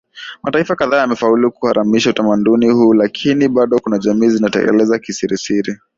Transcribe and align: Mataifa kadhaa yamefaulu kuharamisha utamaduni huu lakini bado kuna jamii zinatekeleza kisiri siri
Mataifa 0.43 0.75
kadhaa 0.75 0.97
yamefaulu 0.97 1.51
kuharamisha 1.51 2.09
utamaduni 2.09 2.69
huu 2.69 2.93
lakini 2.93 3.47
bado 3.47 3.79
kuna 3.79 3.97
jamii 3.97 4.29
zinatekeleza 4.29 4.99
kisiri 4.99 5.37
siri 5.37 5.77